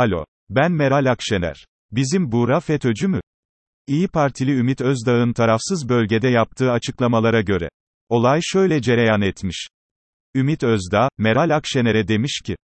[0.00, 0.24] Alo.
[0.50, 1.66] Ben Meral Akşener.
[1.92, 3.20] Bizim Buğra FETÖ'cü mü?
[3.86, 7.68] İyi Partili Ümit Özdağ'ın tarafsız bölgede yaptığı açıklamalara göre.
[8.08, 9.68] Olay şöyle cereyan etmiş.
[10.34, 12.56] Ümit Özdağ, Meral Akşener'e demiş ki,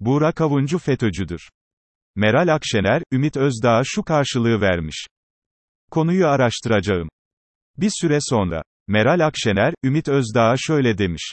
[0.00, 1.48] Buğra Kavuncu FETÖ'cüdür.
[2.16, 5.06] Meral Akşener, Ümit Özdağ'a şu karşılığı vermiş.
[5.90, 7.08] Konuyu araştıracağım.
[7.76, 11.32] Bir süre sonra, Meral Akşener, Ümit Özdağ'a şöyle demiş.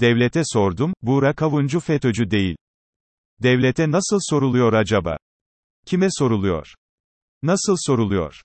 [0.00, 2.56] Devlete sordum, Buğra Kavuncu FETÖ'cü değil.
[3.42, 5.16] Devlete nasıl soruluyor acaba?
[5.86, 6.74] Kime soruluyor?
[7.42, 8.42] Nasıl soruluyor?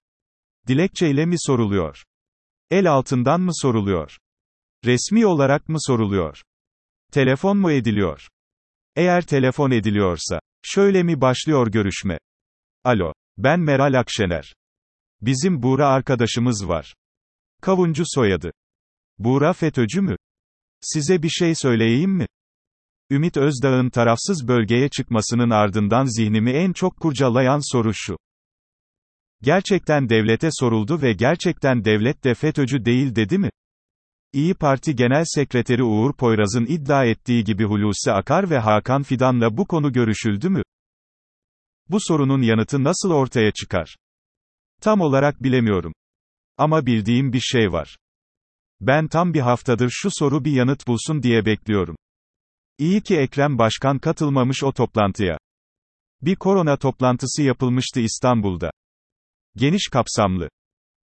[0.67, 2.03] Dilekçeyle mi soruluyor?
[2.71, 4.17] El altından mı soruluyor?
[4.85, 6.41] Resmi olarak mı soruluyor?
[7.11, 8.27] Telefon mu ediliyor?
[8.95, 12.19] Eğer telefon ediliyorsa, şöyle mi başlıyor görüşme?
[12.83, 14.55] Alo, ben Meral Akşener.
[15.21, 16.95] Bizim Buğra arkadaşımız var.
[17.61, 18.51] Kavuncu soyadı.
[19.17, 20.15] Buğra FETÖ'cü mü?
[20.81, 22.24] Size bir şey söyleyeyim mi?
[23.11, 28.17] Ümit Özdağ'ın tarafsız bölgeye çıkmasının ardından zihnimi en çok kurcalayan soru şu.
[29.41, 33.49] Gerçekten devlete soruldu ve gerçekten devlet de FETÖ'cü değil dedi mi?
[34.33, 39.67] İyi Parti Genel Sekreteri Uğur Poyraz'ın iddia ettiği gibi Hulusi Akar ve Hakan Fidan'la bu
[39.67, 40.63] konu görüşüldü mü?
[41.89, 43.95] Bu sorunun yanıtı nasıl ortaya çıkar?
[44.81, 45.93] Tam olarak bilemiyorum.
[46.57, 47.97] Ama bildiğim bir şey var.
[48.81, 51.95] Ben tam bir haftadır şu soru bir yanıt bulsun diye bekliyorum.
[52.79, 55.37] İyi ki Ekrem Başkan katılmamış o toplantıya.
[56.21, 58.71] Bir korona toplantısı yapılmıştı İstanbul'da.
[59.55, 60.49] Geniş kapsamlı.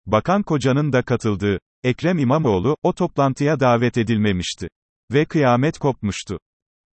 [0.05, 4.67] Bakan Koca'nın da katıldığı, Ekrem İmamoğlu, o toplantıya davet edilmemişti.
[5.11, 6.39] Ve kıyamet kopmuştu.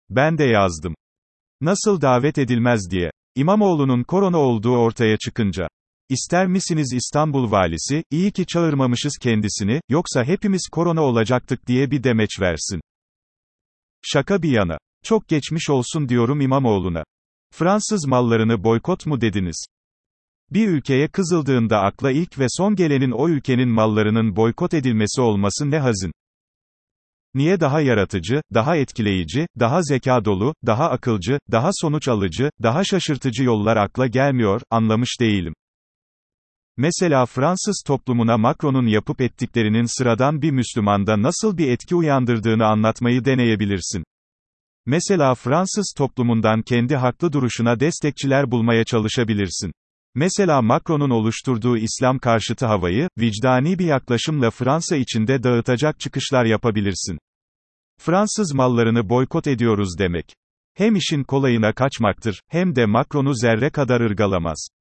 [0.09, 0.95] Ben de yazdım.
[1.61, 3.11] Nasıl davet edilmez diye.
[3.35, 5.67] İmamoğlu'nun korona olduğu ortaya çıkınca.
[6.09, 12.41] İster misiniz İstanbul valisi, iyi ki çağırmamışız kendisini, yoksa hepimiz korona olacaktık diye bir demeç
[12.41, 12.81] versin.
[14.01, 14.77] Şaka bir yana.
[15.03, 17.03] Çok geçmiş olsun diyorum İmamoğlu'na.
[17.53, 19.65] Fransız mallarını boykot mu dediniz?
[20.51, 25.79] Bir ülkeye kızıldığında akla ilk ve son gelenin o ülkenin mallarının boykot edilmesi olması ne
[25.79, 26.11] hazin.
[27.33, 33.43] Niye daha yaratıcı, daha etkileyici, daha zeka dolu, daha akılcı, daha sonuç alıcı, daha şaşırtıcı
[33.43, 35.53] yollar akla gelmiyor, anlamış değilim.
[36.81, 44.03] Mesela Fransız toplumuna Macron'un yapıp ettiklerinin sıradan bir Müslümanda nasıl bir etki uyandırdığını anlatmayı deneyebilirsin.
[44.85, 49.71] Mesela Fransız toplumundan kendi haklı duruşuna destekçiler bulmaya çalışabilirsin.
[50.15, 57.17] Mesela Macron'un oluşturduğu İslam karşıtı havayı, vicdani bir yaklaşımla Fransa içinde dağıtacak çıkışlar yapabilirsin.
[58.01, 60.25] Fransız mallarını boykot ediyoruz demek.
[60.75, 64.78] Hem işin kolayına kaçmaktır, hem de Macron'u zerre kadar ırgalamaz.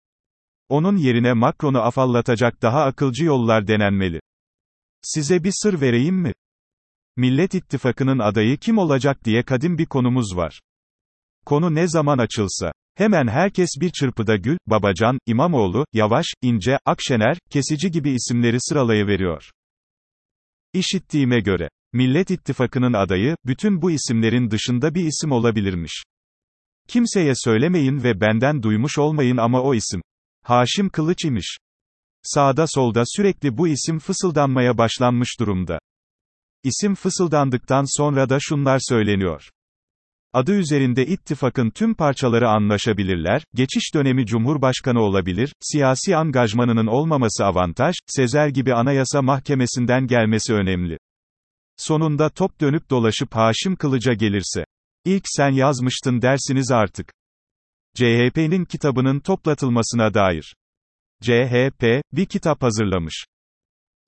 [0.68, 4.20] Onun yerine Macron'u afallatacak daha akılcı yollar denenmeli.
[5.02, 6.32] Size bir sır vereyim mi?
[7.16, 10.60] Millet İttifakı'nın adayı kim olacak diye kadim bir konumuz var.
[11.46, 17.90] Konu ne zaman açılsa, hemen herkes bir çırpıda Gül, Babacan, İmamoğlu, Yavaş, İnce, Akşener, Kesici
[17.90, 19.50] gibi isimleri sıralayıveriyor.
[20.72, 26.02] İşittiğime göre, Millet İttifakı'nın adayı, bütün bu isimlerin dışında bir isim olabilirmiş.
[26.88, 30.02] Kimseye söylemeyin ve benden duymuş olmayın ama o isim.
[30.48, 31.56] Haşim Kılıç imiş.
[32.22, 35.78] Sağda solda sürekli bu isim fısıldanmaya başlanmış durumda.
[36.64, 39.50] İsim fısıldandıktan sonra da şunlar söyleniyor.
[40.32, 48.48] Adı üzerinde ittifakın tüm parçaları anlaşabilirler, geçiş dönemi cumhurbaşkanı olabilir, siyasi angajmanının olmaması avantaj, Sezer
[48.48, 50.98] gibi anayasa mahkemesinden gelmesi önemli.
[51.76, 54.64] Sonunda top dönüp dolaşıp Haşim Kılıç'a gelirse.
[55.04, 57.17] İlk sen yazmıştın dersiniz artık.
[57.98, 60.56] CHP'nin kitabının toplatılmasına dair.
[61.22, 63.26] CHP, bir kitap hazırlamış.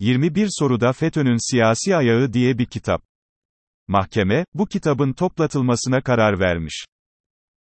[0.01, 3.03] 21 soruda FETÖ'nün siyasi ayağı diye bir kitap.
[3.89, 6.84] Mahkeme, bu kitabın toplatılmasına karar vermiş.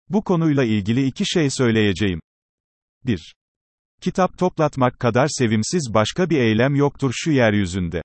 [0.09, 2.21] Bu konuyla ilgili iki şey söyleyeceğim.
[3.05, 3.35] 1.
[4.01, 8.01] Kitap toplatmak kadar sevimsiz başka bir eylem yoktur şu yeryüzünde.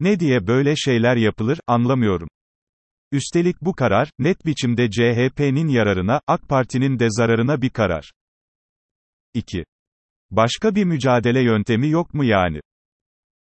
[0.00, 2.28] Ne diye böyle şeyler yapılır, anlamıyorum.
[3.14, 8.12] Üstelik bu karar, net biçimde CHP'nin yararına, AK Parti'nin de zararına bir karar.
[9.34, 9.64] 2.
[10.30, 12.60] Başka bir mücadele yöntemi yok mu yani?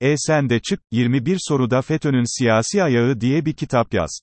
[0.01, 4.21] E sen de çık, 21 soruda FETÖ'nün siyasi ayağı diye bir kitap yaz.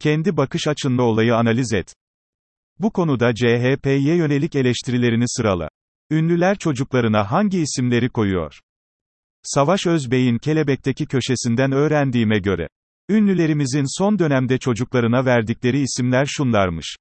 [0.00, 1.94] Kendi bakış açınla olayı analiz et.
[2.78, 5.68] Bu konuda CHP'ye yönelik eleştirilerini sırala.
[6.10, 8.60] Ünlüler çocuklarına hangi isimleri koyuyor?
[9.42, 12.68] Savaş Özbey'in Kelebek'teki köşesinden öğrendiğime göre,
[13.08, 16.96] ünlülerimizin son dönemde çocuklarına verdikleri isimler şunlarmış.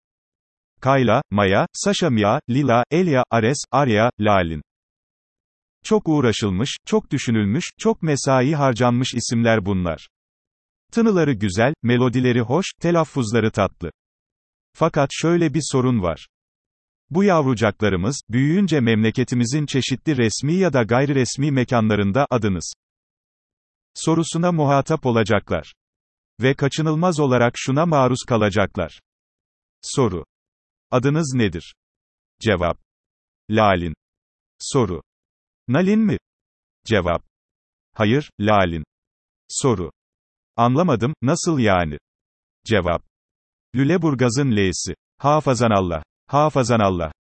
[0.81, 4.61] Kayla, Maya, Sasha Mia, Lila, Elia, Ares, Arya, Lalin.
[5.83, 10.07] Çok uğraşılmış, çok düşünülmüş, çok mesai harcanmış isimler bunlar.
[10.91, 13.91] Tınıları güzel, melodileri hoş, telaffuzları tatlı.
[14.73, 16.27] Fakat şöyle bir sorun var.
[17.09, 22.73] Bu yavrucaklarımız, büyüyünce memleketimizin çeşitli resmi ya da gayri resmi mekanlarında, adınız
[23.93, 25.73] sorusuna muhatap olacaklar.
[26.41, 29.01] Ve kaçınılmaz olarak şuna maruz kalacaklar.
[29.81, 30.25] Soru.
[30.91, 31.75] Adınız nedir?
[32.39, 32.77] Cevap.
[33.49, 33.93] Lalin.
[34.59, 35.01] Soru.
[35.67, 36.17] Nalin mi?
[36.85, 37.23] Cevap.
[37.93, 38.83] Hayır, Lalin.
[39.47, 39.91] Soru.
[40.55, 41.97] Anlamadım, nasıl yani?
[42.65, 43.03] Cevap.
[43.75, 44.95] Lüleburgaz'ın L'si.
[45.17, 46.03] Hafazanallah.
[46.27, 47.11] Hafazanallah.